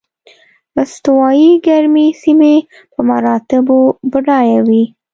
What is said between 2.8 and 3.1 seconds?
په